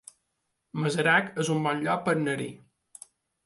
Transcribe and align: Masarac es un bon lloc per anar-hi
Masarac 0.85 1.29
es 1.45 1.53
un 1.59 1.63
bon 1.69 1.87
lloc 1.87 2.05
per 2.11 2.17
anar-hi 2.19 2.51